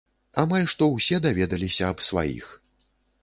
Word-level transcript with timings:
Амаль 0.43 0.63
што 0.73 0.87
ўсе 0.93 1.19
даведаліся 1.27 1.83
аб 1.91 2.03
сваіх. 2.09 2.47